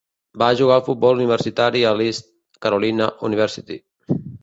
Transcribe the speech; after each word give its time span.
Va 0.43 0.45
jugar 0.61 0.77
a 0.81 0.83
futbol 0.87 1.19
universitari 1.21 1.85
a 1.91 1.93
l'East 2.01 2.29
Carolina 2.67 3.15
University. 3.33 3.83